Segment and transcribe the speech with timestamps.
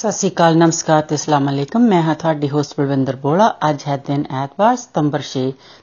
[0.00, 3.96] ਸਤਿ ਸ਼੍ਰੀ ਅਕਾਲ ਨਮਸਕਾਰ ਤੇ ਅਸਲਾਮ ਅਲੈਕਮ। ਮੈਂ ਹਾਂ ਤੁਹਾਡੀ ਹੋਸਟ ਬਲਵਿੰਦਰ ਬੋਲਾ ਅੱਜ ਹੈ
[3.96, 5.42] ਦਿਨ ਐਤਵਾਰ ਸਤੰਬਰ 6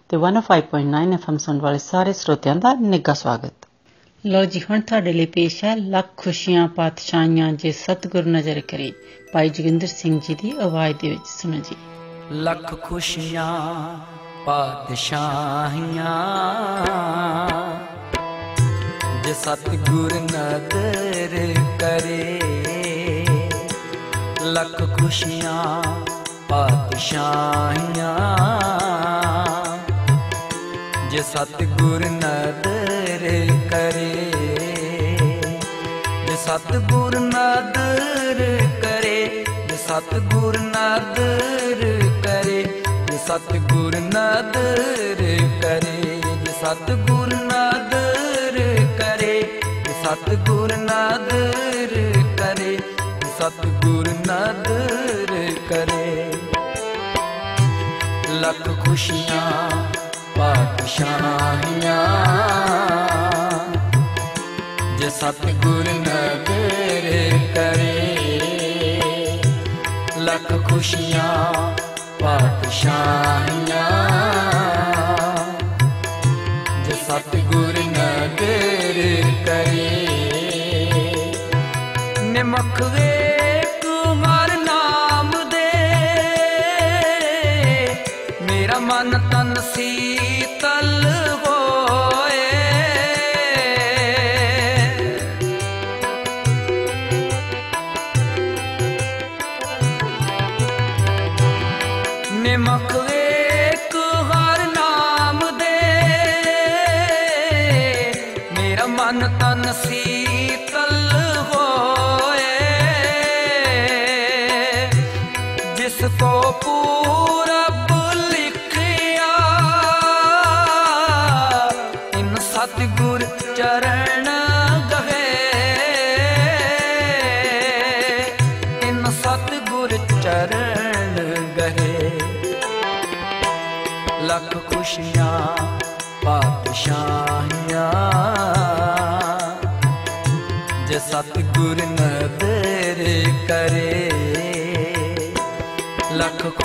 [0.09, 3.67] ਤੇ 105.9 ਐਫਐਮ ਸੁਣ ਵਾਲੇ ਸਾਰੇ ਸਰੋਤਿਆਂ ਦਾ ਨਿੱਘਾ ਸਵਾਗਤ।
[4.25, 8.91] ਲੋ ਜੀ ਹੁਣ ਤੁਹਾਡੇ ਲਈ ਪੇਸ਼ ਹੈ ਲੱਖ ਖੁਸ਼ੀਆਂ ਪਾਤਸ਼ਾਹੀਆਂ ਜੇ ਸਤਿਗੁਰ ਨਜ਼ਰ ਕਰੇ।
[9.33, 11.75] ਭਾਈ ਜੋਗਿੰਦਰ ਸਿੰਘ ਜੀ ਦੀ ਆਵਾਜ਼ ਦੇ ਵਿੱਚ ਸੁਣੋ ਜੀ।
[12.31, 13.47] ਲੱਖ ਖੁਸ਼ੀਆਂ
[14.45, 16.11] ਪਾਤਸ਼ਾਹੀਆਂ
[19.23, 22.46] ਜੇ ਸਤਿਗੁਰ ਨਦਰ ਕਰੇ।
[24.53, 25.83] ਲੱਖ ਖੁਸ਼ੀਆਂ,
[26.49, 28.13] ਪਾਤਸ਼ਾਹੀਆਂ।
[31.11, 33.23] ਜੇ ਸਤਿਗੁਰ ਨਦਰ
[33.71, 34.11] ਕਰੇ,
[36.27, 37.99] ਜੇ ਸਤਿਗੁਰ ਨਦਰ
[38.81, 39.17] ਕਰੇ,
[39.69, 41.83] ਜੇ ਸਤਿਗੁਰ ਨਦਰ
[42.23, 42.63] ਕਰੇ,
[43.07, 44.83] ਜੇ ਸਤਿਗੁਰ ਨਦਰ
[45.61, 48.59] ਕਰੇ, ਜੇ ਸਤਿਗੁਰ ਨਦਰ
[48.99, 49.41] ਕਰੇ,
[49.85, 51.53] ਜੇ ਸਤਿਗੁਰ ਨਦਰ
[52.37, 53.86] ਕਰੇ, ਜੇ ਸਤਿਗੁਰ
[54.27, 55.31] नदर
[55.69, 56.07] करे।
[58.41, 59.51] लक खुशियाँ
[60.37, 61.99] पातशाहिया
[64.99, 67.07] ज सतगुर नदर
[67.55, 67.95] करे।
[70.27, 71.35] लक खुशियाँ
[72.21, 73.85] पातशाहिया
[76.85, 78.99] ज सतगुर नदर
[79.47, 79.91] करे।
[82.33, 83.09] निमख वे
[88.87, 91.05] ਮਨ ਤਨ ਸੀਤਲ
[91.45, 92.45] ਹੋਏ।
[102.33, 103.95] ਨਿਮਖ ਵੇਖ
[104.31, 105.79] ਹਰ ਨਾਮ ਦੇ।
[108.57, 110.16] ਮੇਰਾ ਮਨ ਤਨ ਸੀਤਲ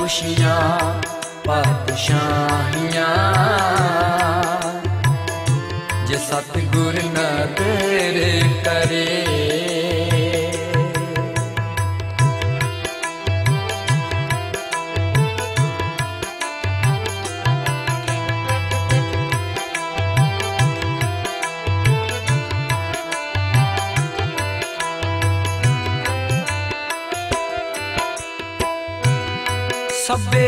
[0.02, 1.02] ਖੁਸ਼ੀਆਂ
[1.46, 3.06] ਪਾਤਸ਼ਾਹੀਆਂ।
[6.06, 6.94] ਜੇ ਸਤਿਗੁਰ
[7.46, 9.41] ਤੇਰੇ ਕਰੇ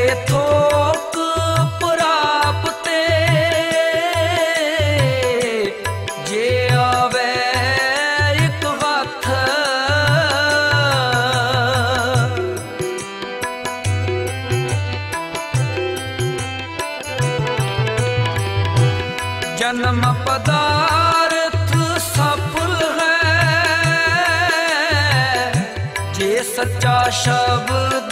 [0.05, 1.17] ਸਭੇ ਥੋਕ
[1.81, 3.03] ਪ੍ਰਾਪਤੇ
[6.29, 7.31] ਜੇ ਆਵੇ
[8.45, 9.29] ਇੱਕ ਹੱਥ
[19.59, 21.73] ਜਨਮ ਪਦਾਰਥ
[22.05, 23.19] ਸਫਲ ਹੈ।
[26.15, 28.04] ਜੇ ਸੱਚਾ ਸ਼ਬਦ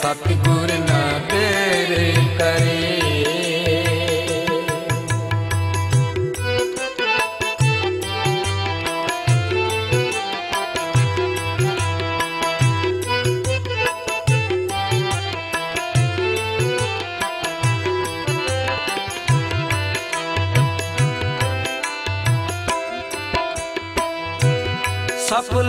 [0.00, 1.00] ਸਤਿਗੁਰ ਨਾ
[1.30, 2.78] ਤੇਰੇ ਕਰੇ।
[25.28, 25.68] ਸਫਲ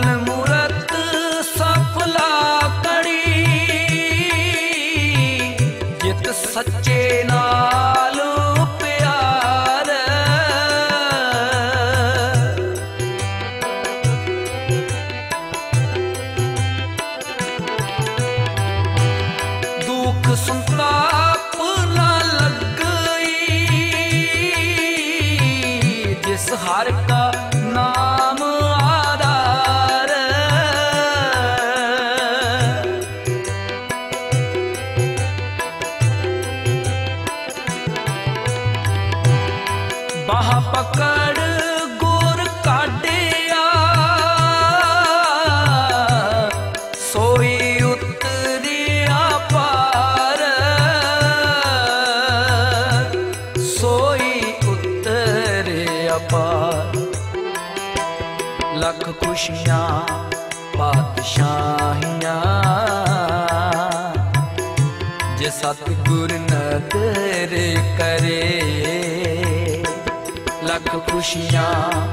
[71.22, 72.11] 不需要。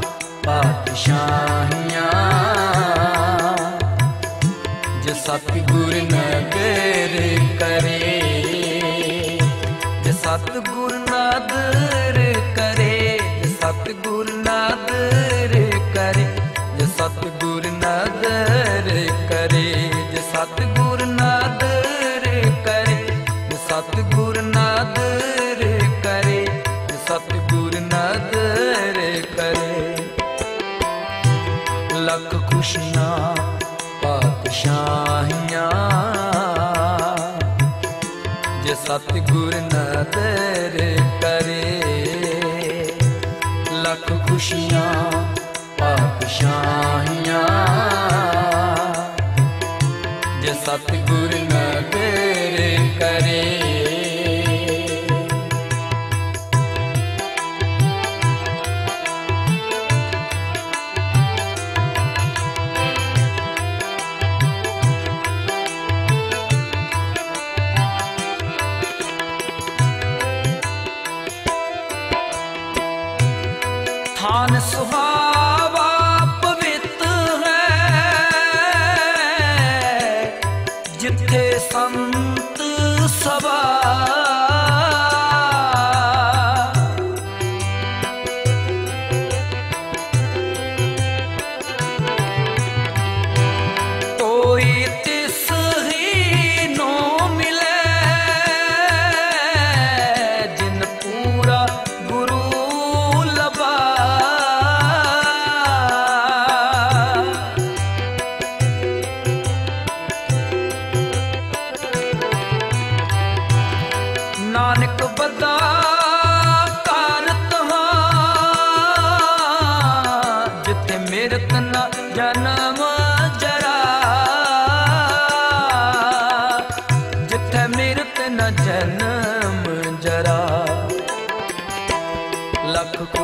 [39.99, 42.85] ਕਦਰ ਕਰੇ।
[43.71, 44.93] ਲੱਖ ਖੁਸ਼ੀਆਂ
[45.79, 47.43] ਪਾਪ ਸ਼ਾਹੀਆਂ
[50.41, 53.88] ਜੇ ਸਤਿਗੁਰ ਨਦਰ ਕਰੇ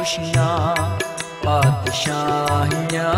[0.06, 0.76] ਖੁਸ਼ੀਆਂ,
[1.46, 3.12] ਪਾਤਸ਼ਾਹੀਆਂ।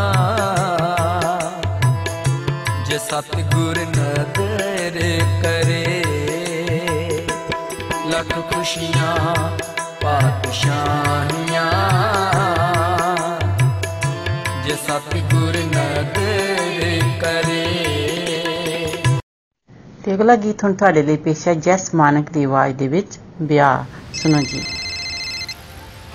[2.86, 5.00] ਜੇ ਸਤਗੁਰ ਨਦਰ
[5.44, 6.03] ਕਰੇ,
[8.06, 9.36] ਲੱਖ ਖੁਸ਼ੀਆਂ,
[10.01, 11.72] ਪਾਤਸ਼ਾਹੀਆਂ।
[14.63, 17.98] ਜੇ ਸਤਗੁਰ ਨਦਰ ਕਰੇ।
[20.06, 23.84] ਤੇ ਅਗਲਾ ਗੀਤ ਹੁਣ ਤੁਹਾਡੇ ਲਈ ਪੇਸ਼ ਹੈ ਜੈਸ ਮਾਨਕ ਦੀ ਆਵਾਜ਼ ਦੇ ਵਿੱਚ, ਵਿਆਹ।
[24.13, 24.63] ਸੁਣੋ ਜੀ।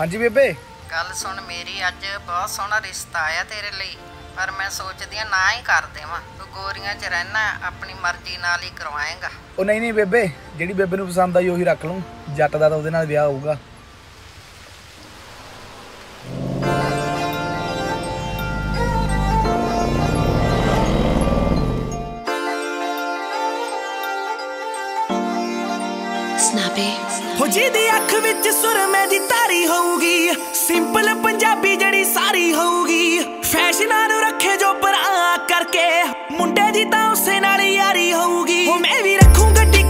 [0.01, 0.53] ਹਾਂਜੀ ਬੇਬੇ।
[0.91, 3.97] ਗੱਲ ਸੁਣ ਮੇਰੀ ਅੱਜ ਬਹੁਤ ਸੋਹਣਾ ਰਿਸ਼ਤਾ ਆਇਆ ਤੇਰੇ ਲਈ
[4.37, 8.63] ਪਰ ਮੈਂ ਸੋਚਦੀ ਆ ਨਾ ਹੀ ਕਰ ਦੇਵਾਂ। ਤੂੰ ਗੋਰੀਆਂ 'ਚ ਰਹਿਣਾ ਆਪਣੀ ਮਰਜ਼ੀ ਨਾਲ
[8.63, 12.03] ਹੀ ਕਰਵਾਏਂਗਾ। ਉਹ ਨਹੀਂ ਨਹੀਂ ਬੇਬੇ ਜਿਹੜੀ ਬੇਬੇ ਨੂੰ ਪਸੰਦ ਆਈ ਉਹੀ ਰੱਖ ਲੂੰ
[12.37, 13.57] ਜੱਟ ਦਾ ਤਾਂ ਉਹਦੇ ਨਾਲ ਵਿਆਹ ਹੋਊਗਾ।
[27.53, 34.21] ਜੀ ਦੀ ਅੱਖ ਵਿੱਚ ਸੁਰਮੇ ਦੀ ਤਾਰੀ ਹੋਊਗੀ। ਸਿੰਪਲ ਪੰਜਾਬੀ ਜਿਹੜੀ ਸਾਰੀ ਹੋਊਗੀ। ਫੈਸ਼ਨਾਂ ਨੂੰ
[34.21, 39.57] ਰੱਖੇ ਜੋ ਪਰਾਂ ਕਰਕੇ। ਮੁੰਡੇ ਦੀ ਤਾਂ ਉਸੇ ਨਾਲ ਯਾਰੀ ਹੋਊਗੀ। ਉਹ ਮੈਂ ਵੀ ਰੱਖੂੰ
[39.57, 39.82] ਗੱਡੀ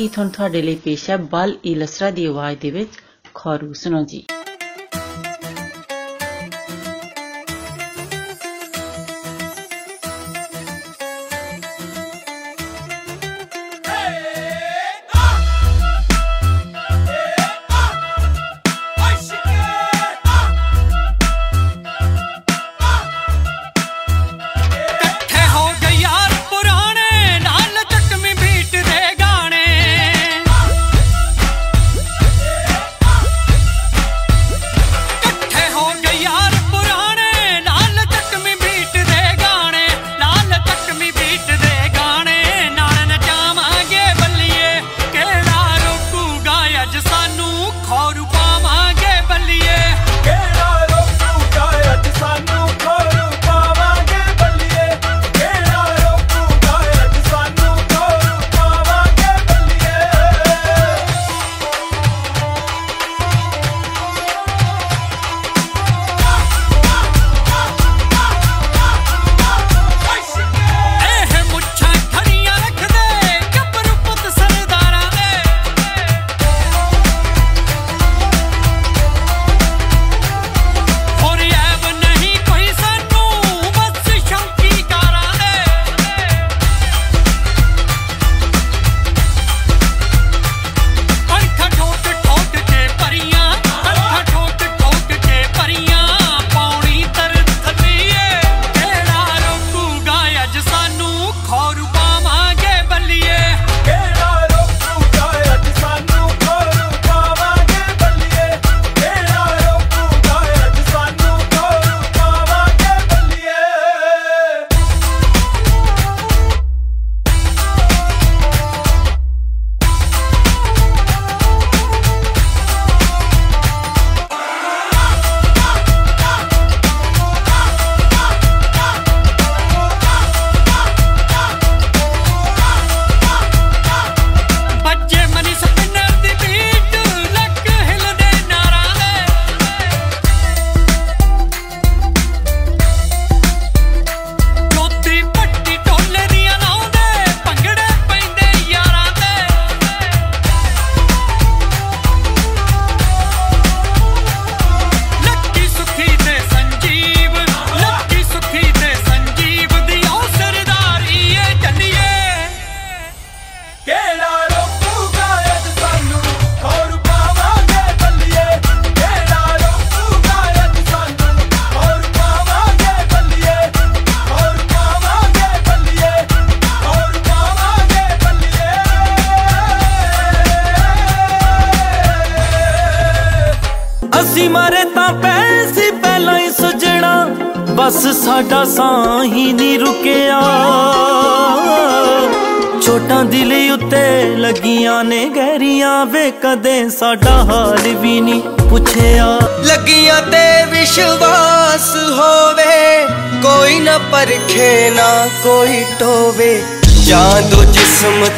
[0.00, 2.90] ਗੀਤ ਹੁਣ ਤੁਹਾਡੇ ਲਈ ਪੇਸ਼ ਹੈ ਬਲ ਇਲਸਰਾ ਦੀ ਆਵਾਜ਼ ਦੇ ਵਿੱਚ
[3.34, 4.22] ਖੌਰੂ ਸੁਣੋ ਜੀ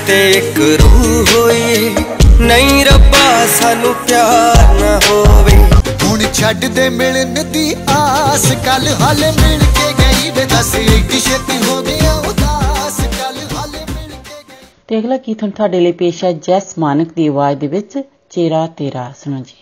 [0.06, 1.94] ਤੇ ਇੱਕ ਰੂਹ ਹੋਈ
[2.40, 5.56] ਨਹੀਂ ਰੱਬਾ ਸਾਨੂੰ ਪਿਆਰ ਨਾ ਹੋਵੇ।
[6.02, 11.58] ਹੁਣ ਛੱਡ ਦੇ ਮਿਲਣ ਦੀ ਆਸ। ਕੱਲ ਹਾਲੇ ਮਿਲ ਕੇ ਗਈ ਵੇ ਦੱਸ। ਇੱਕ ਛੇਤੀ
[11.68, 16.24] ਹੋ ਗਿਆ ਉਦਾਸ। ਕੱਲ ਹਾਲੇ ਮਿਲ ਕੇ ਗਈ। ਤੇ ਅਗਲਾ ਗੀਤ ਹੁਣ ਤੁਹਾਡੇ ਲਈ ਪੇਸ਼
[16.24, 17.98] ਹੈ ਜੈਸ ਮਾਨਕ ਦੀ ਆਵਾਜ਼ ਦੇ ਵਿੱਚ
[18.30, 19.61] ਚੇਰਾ ਤੇਰਾ ਸੁਣੋ ਜੀ।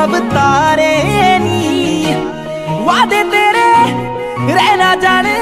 [0.00, 0.92] अब तारे
[1.38, 2.14] नी।
[2.84, 3.70] वादे तेरे,
[4.54, 5.34] रहना जाने,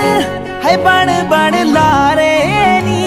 [0.65, 2.33] है बन बन लारे
[2.83, 3.05] नी।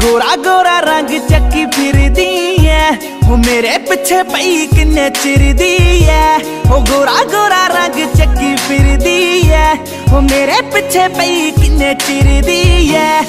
[0.00, 2.84] गोरा गोरा रंग चक्की फिर दी है,
[3.24, 9.40] वो मेरे पीछे पई किन्ने चिर दी है। वो गोरा गोरा रंग चक्की फिर दी
[9.42, 9.74] है,
[10.08, 13.22] वो मेरे पीछे पई किन्ने चिर दी है।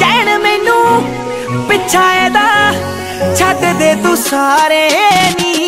[0.00, 0.80] कहन मैनू,
[1.68, 2.28] पिछाए
[3.36, 4.88] छत दे तू सारे
[5.32, 5.65] नी।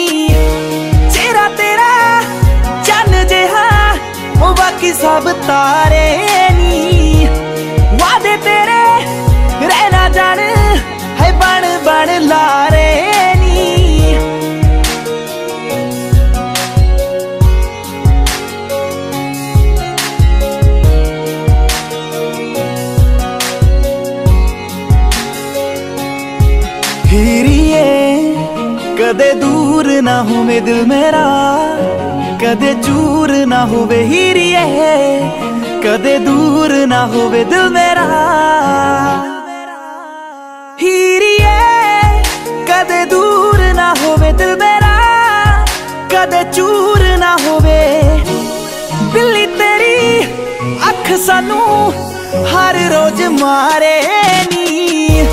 [4.41, 6.07] बाकी सब तारे
[6.51, 7.27] नी।
[7.95, 8.83] वादे तेरे,
[9.67, 10.51] रहना जाने,
[11.21, 12.89] है बन बन लारे
[28.99, 31.78] कदे दूर ना हो मैं दिल मेरा।
[32.41, 34.61] ਕਦੇ ਚੂਰ ਨਾ ਹੋਵੇ ਹੀਰੀਏ
[35.83, 38.05] ਕਦੇ ਦੂਰ ਨਾ ਹੋਵੇ ਦਿਲ ਮੇਰਾ।
[40.83, 41.57] ਹੀਰੀਏ
[42.69, 44.95] ਕਦੇ ਦੂਰ ਨਾ ਹੋਵੇ ਦਿਲ ਮੇਰਾ,
[46.13, 47.81] ਕਦੇ ਚੂਰ ਨਾ ਹੋਵੇ।
[49.13, 50.23] ਬਿੱਲੀ ਤੇਰੀ
[50.89, 51.93] ਅੱਖ ਸਾਨੂੰ
[52.53, 54.01] ਹਰ ਰੋਜ਼ ਮਾਰੇ
[54.53, 55.27] ਨੀ।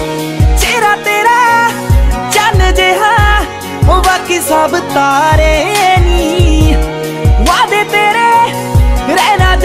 [0.59, 1.39] ਚਿਹਰਾ ਤੇਰਾ
[2.31, 3.15] ਚੰਨ ਜਿਹਾ,
[3.89, 5.53] ਉਹ ਬਾਕੀ ਸਭ ਤਾਰੇ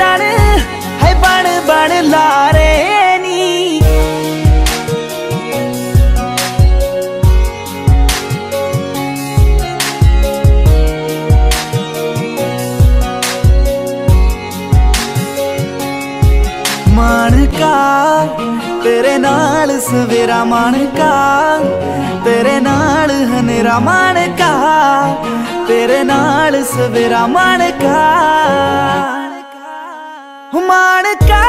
[0.01, 0.35] जाने,
[1.01, 2.69] है बण बण लारे
[16.95, 17.77] मानका,
[18.83, 21.13] तेरे नाल सवेरा मानका,
[22.25, 24.53] तेरे नाल हनेरा मानका,
[25.69, 27.99] तेरे नाल सवेरा मानका।
[30.55, 31.43] ਮਾਣਕਾ ਮਾਣਕਾ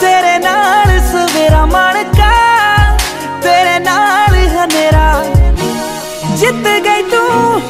[0.00, 2.30] ਤੇਰੇ ਨਾਲ ਸਵੇਰਾ ਮਾਣਕਾ,
[3.42, 5.24] ਤੇਰੇ ਨਾਲ ਹਨੇਰਾ।
[6.36, 7.60] ਜਿੱਤ ਗਈ ਤੂੰ,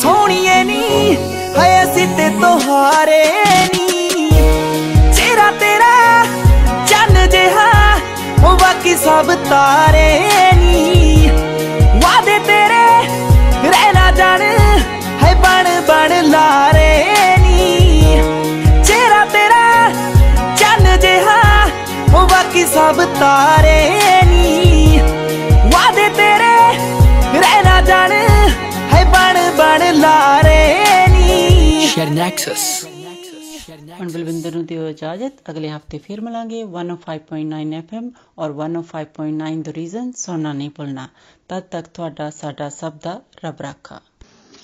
[0.00, 1.16] ਸੋਹਣੀਏ ਨੀ,
[1.56, 3.24] ਹਾਏ ਅਸੀਂ ਤੇ ਤੋਹਾਰੇ
[3.74, 4.30] ਨੀ।
[5.16, 6.24] ਚਿਹਰਾ ਤੇਰਾ,
[6.86, 7.70] ਚੰਨ ਜਿਹਾ,
[8.44, 10.20] ਉਹ ਬਾਕੀ ਸਭ ਤਾਰੇ
[23.19, 23.79] ਸਭ ਤਾਰੇ
[24.25, 24.99] ਨੀ
[25.71, 28.11] ਵਾਦੇ ਤੇਰੇ ਰਹਿਣਾ ਜਾਣ
[28.91, 31.87] ਹੈ ਬਣ ਬਣ ਲਾਰੇ ਨੀ
[33.91, 38.07] ਹੁਣ ਬਲਵਿੰਦਰ ਨੂੰ ਦਿਓ ਇਜਾਜ਼ਤ ਅਗਲੇ ਹਫਤੇ ਫਿਰ ਮਿਲਾਂਗੇ 105.9 FM
[38.37, 41.07] ਔਰ 105.9 ਦ ਰੀਜ਼ਨ ਸੁਣਨਾ ਨਹੀਂ ਭੁੱਲਣਾ
[41.49, 43.99] ਤਦ ਤੱਕ ਤੁਹਾਡਾ ਸਾਡਾ ਸਭ ਦਾ ਰੱਬ ਰਾਖਾ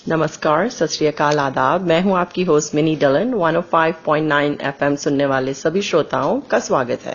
[0.06, 4.38] नमस्कार सत श्री अकाल आदाब मैं हूं आपकी होस्ट मिनी डलन 105.9
[4.70, 7.14] एफएम सुनने वाले सभी श्रोताओं का स्वागत है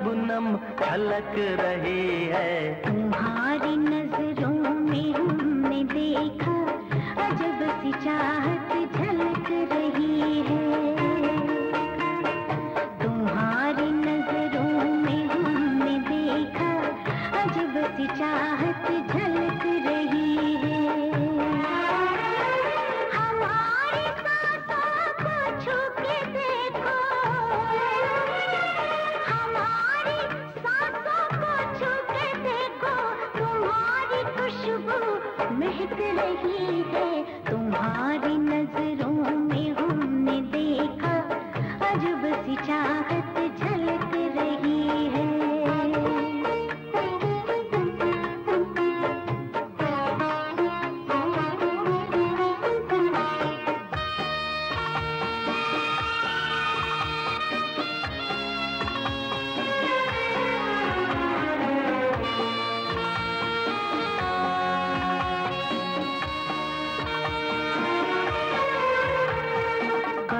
[0.00, 0.46] शबनम
[0.80, 2.52] झलक रही है।
[2.84, 6.54] तुम्हारी नज़रों में हमने देखा
[7.24, 8.59] अजब सी चाहत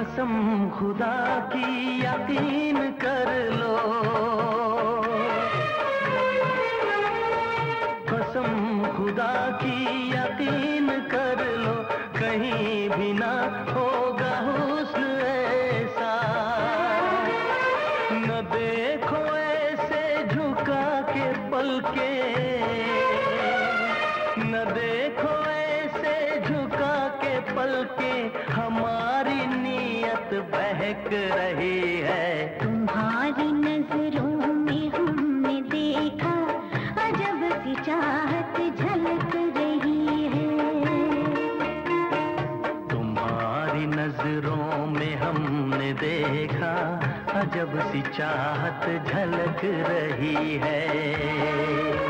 [0.00, 1.14] कसम खुदा
[1.52, 3.74] की यकीन कर लो।
[8.08, 8.48] कसम
[8.96, 9.76] खुदा की
[10.12, 11.74] यकीन कर लो,
[12.18, 13.32] कहीं भी ना
[13.72, 13.99] हो
[48.20, 52.09] चाहत झलक रही है।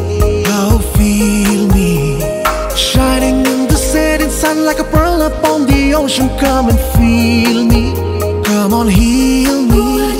[6.11, 6.29] Ocean.
[6.37, 7.93] Come and feel me.
[8.43, 10.10] Come on, heal me.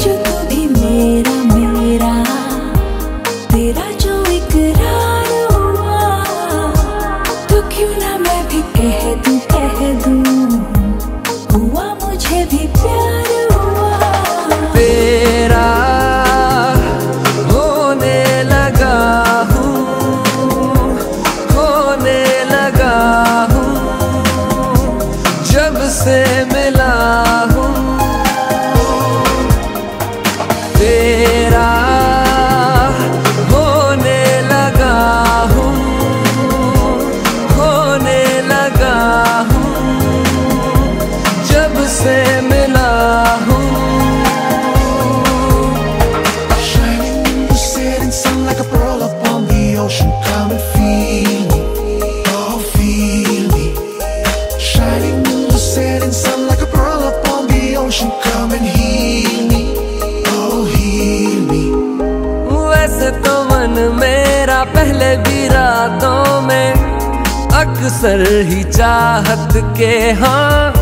[68.02, 70.74] अक्सर ही चाहत के हाँ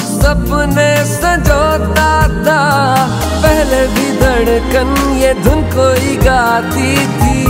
[0.00, 2.12] सपने सजोता
[2.44, 2.60] था।
[3.42, 7.44] पहले भी धड़कन ये धुन कोई गाती थी,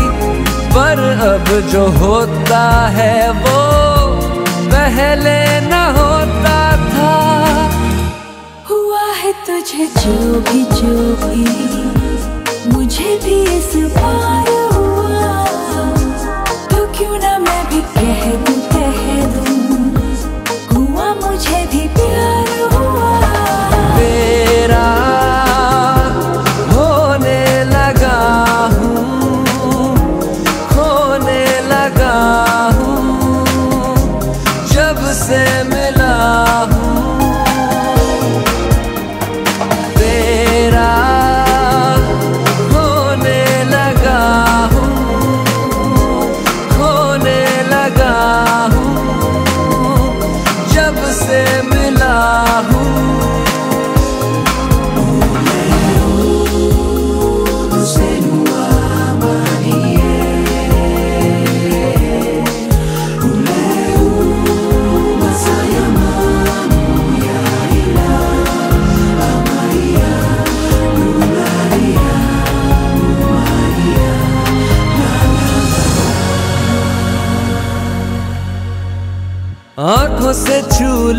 [0.75, 2.65] पर अब जो होता
[2.97, 3.61] है वो
[4.75, 6.59] पहले न होता
[6.89, 7.15] था।
[8.71, 10.17] हुआ है तुझे जो
[10.51, 11.47] भी जो भी,
[12.75, 15.47] मुझे भी इस बार हुआ।
[16.73, 18.61] तो क्यों ना मैं भी कह दूँ
[18.93, 19.52] कह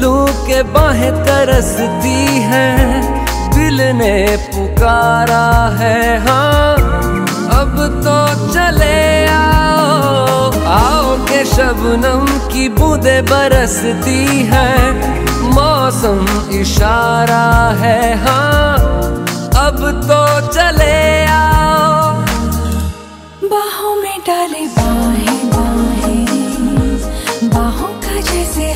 [0.03, 2.69] लूँ के बाहें तरसती है,
[3.55, 4.15] दिल ने
[4.51, 5.45] पुकारा
[5.79, 6.75] है हाँ।
[7.59, 8.17] अब तो
[8.53, 8.99] चले
[9.31, 14.71] आओ आओ के शबनम की बूंदे बरसती है,
[15.55, 16.25] मौसम
[16.59, 17.45] इशारा
[17.83, 18.75] है हाँ।
[19.65, 22.11] अब तो चले आओ।
[23.53, 26.25] बाहों में डाले बाहें बाहें,
[27.55, 28.71] बाहों का जैसे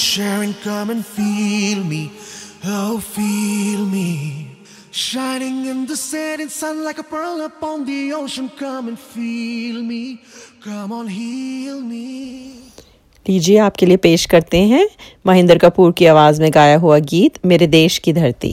[0.00, 0.54] sharing.
[0.64, 2.02] Come and feel me.
[2.64, 4.08] Oh, feel me.
[4.92, 8.50] Shining in the setting sun like a pearl upon the ocean.
[8.58, 10.02] Come and feel me.
[10.64, 12.06] Come on, heal me.
[13.26, 14.88] लीजिए आपके लिए पेश करते हैं
[15.26, 18.52] महेंद्र कपूर की आवाज़ में गाया हुआ गीत मेरे देश की धरती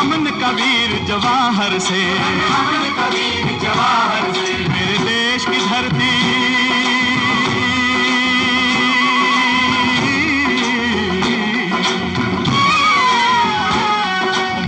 [0.00, 6.14] अमन कबीर जवाहर से। अमन कबीर जवाहर से। मेरे देश की धरती।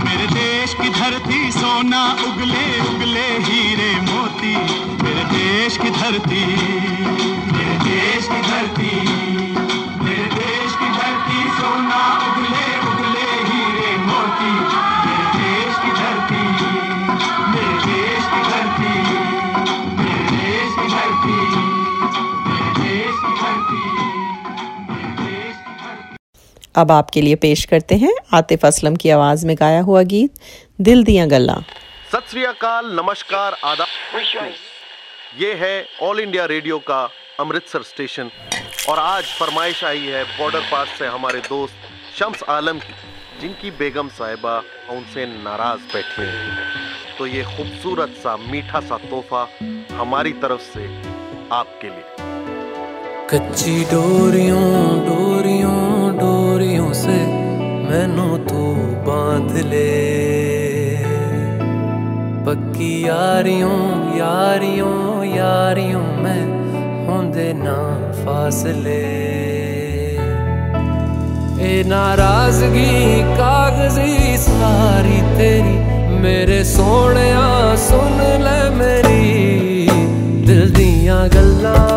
[0.05, 4.55] मेरे देश की धरती सोना उगले उगले हीरे मोती।
[5.03, 6.45] मेरे देश की धरती।
[7.51, 9.42] मेरे देश की धरती।
[26.75, 30.33] अब आपके लिए पेश करते हैं आतिफ असलम की आवाज़ में गाया हुआ गीत,
[30.81, 31.55] दिल दिया गल्ला।
[32.11, 33.87] सत श्री अकाल, नमस्कार, आदाब।
[35.39, 37.09] ये है ऑल इंडिया रेडियो का
[37.39, 38.29] अमृतसर स्टेशन।
[38.89, 41.73] और आज फरमाइश आई है बॉर्डर पास से हमारे दोस्त
[42.19, 42.93] शम्स आलम की,
[43.41, 44.57] जिनकी बेगम साहिबा
[44.89, 49.47] उनसे नाराज़ बैठी हैं। तो ये खूबसूरत सा, मीठा सा तोहफा
[49.91, 50.85] हमारी तरफ़ से
[51.51, 52.12] आपके लिए।
[53.31, 54.69] कच्ची डोरियों
[55.05, 57.15] डोरियों डोरियों से
[57.89, 58.63] मैनू तू
[59.05, 59.91] बाँध ले।
[62.45, 63.79] पक्की यारियों
[64.17, 66.43] यारियों यारियों में
[67.07, 67.77] होंदे ना
[68.19, 68.99] फासले।
[71.63, 75.77] ए नाराज़गी, कागज़ी सारी तेरी,
[76.19, 77.29] मेरे सोने
[77.77, 79.87] सुन ले मेरी।
[80.45, 81.92] दिल दियाँ गल्लां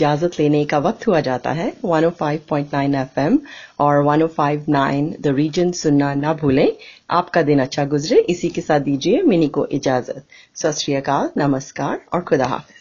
[0.00, 3.38] इजाज़त लेने का वक्त हुआ जाता है। 105.9 एफएम
[3.80, 6.72] और 105.9 द रीजन सुनना ना भूलें।
[7.10, 10.24] आपका दिन अच्छा गुजरे। इसी के साथ दीजिए मिनी को इजाज़त।
[10.56, 12.76] सत नमस्कार और खुदा हाफिज।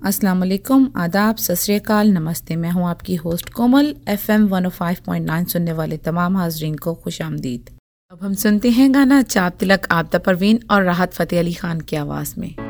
[0.00, 6.36] अस्सलाम वालेकुम। आदाब। सत नमस्ते। मैं हूँ आपकी होस्ट कोमल। एफएम 105.9 सुनने वाले तमाम
[6.36, 7.70] हाजरीन को खुश आमदीद।
[8.12, 11.96] अब हम सुनते हैं गाना चाप तिलक आपदा परवीन और राहत फ़तेह अली खान की
[11.96, 12.69] आवाज़ में।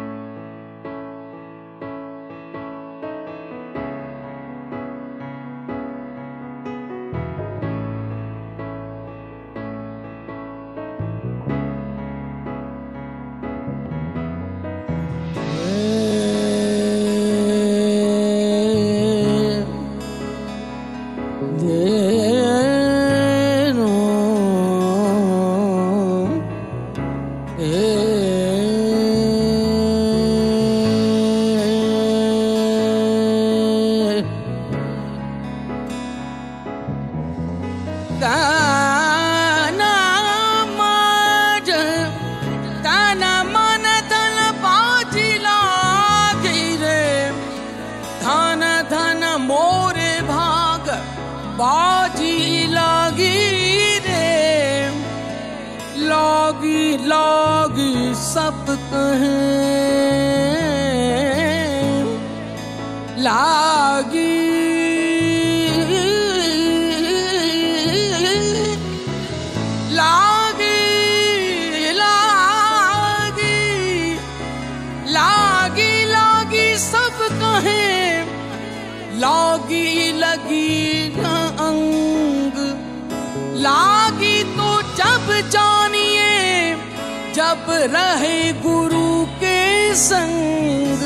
[87.40, 89.08] जब रहे गुरु
[89.42, 89.58] के
[89.96, 91.02] संग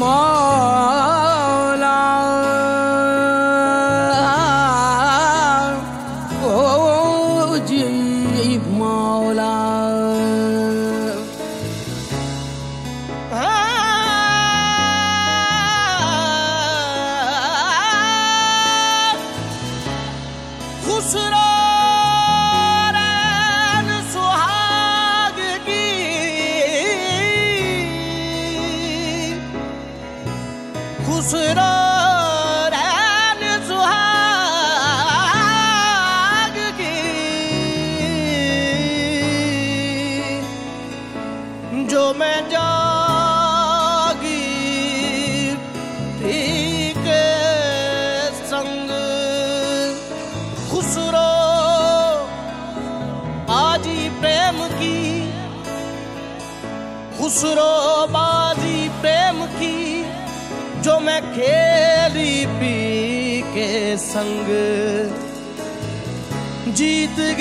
[0.00, 1.11] मौला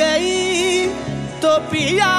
[0.02, 0.86] गई
[1.44, 2.12] तो पिया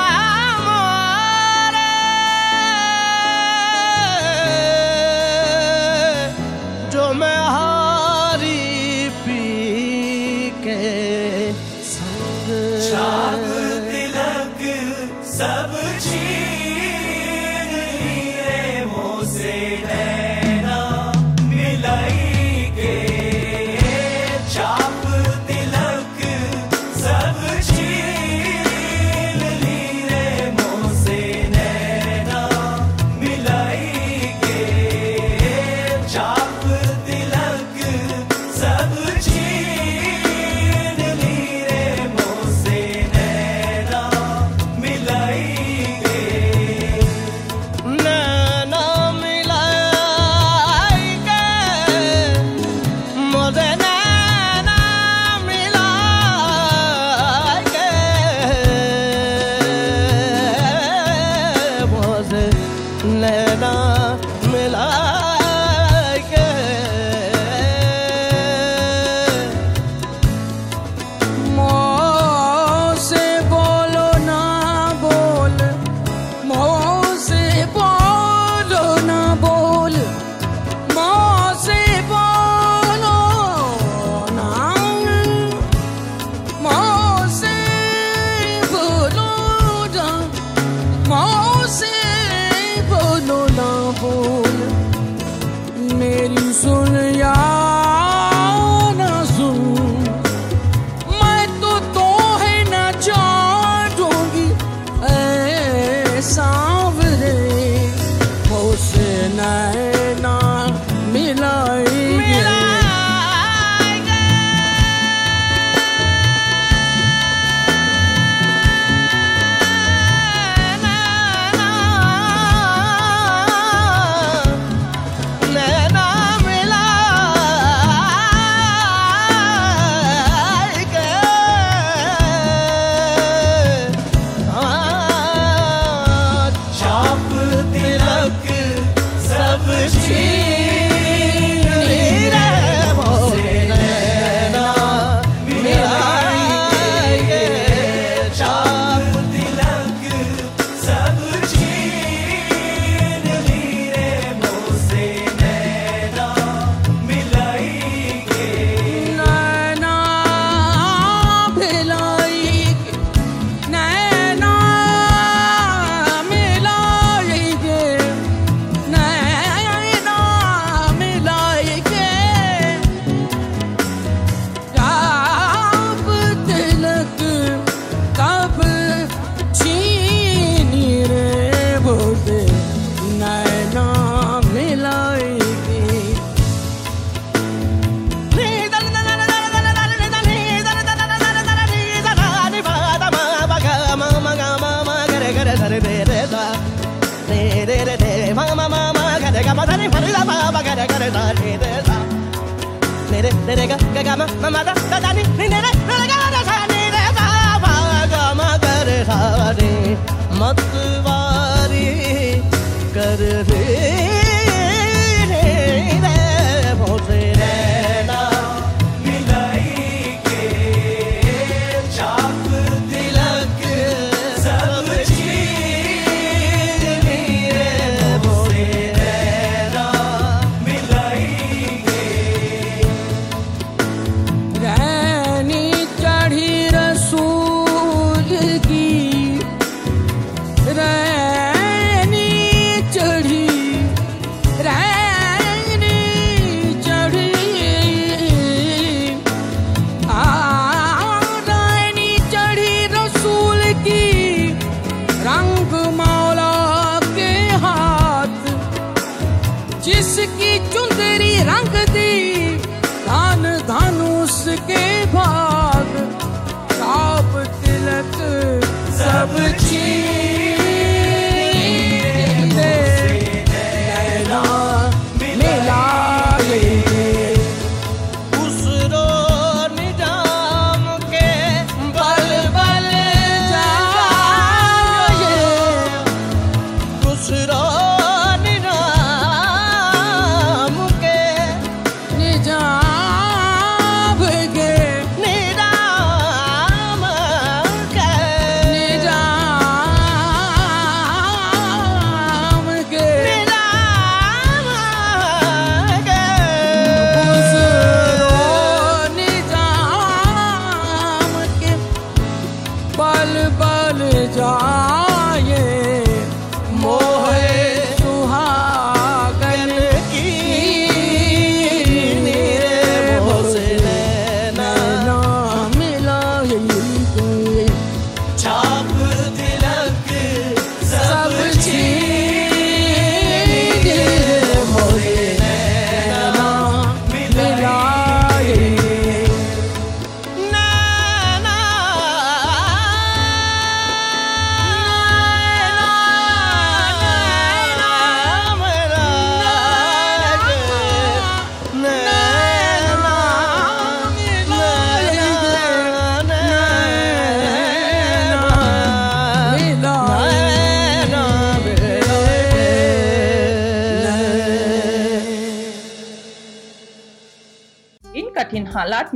[269.22, 269.61] सब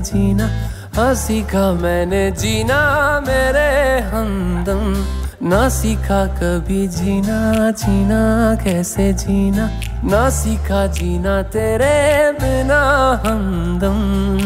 [0.00, 0.50] जीना
[0.96, 5.04] हाँ सीखा मैंने जीना, मेरे हमदम।
[5.48, 9.70] ना सीखा कभी जीना जीना कैसे जीना?
[10.04, 12.80] ना सीखा जीना तेरे बिना
[13.26, 14.45] हमदम।